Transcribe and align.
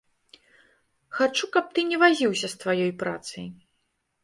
Хачу, 1.17 1.45
каб 1.57 1.69
ты 1.77 1.85
не 1.91 2.01
вазіўся 2.05 2.47
з 2.55 2.65
тваёй 2.65 2.91
працай. 3.05 3.49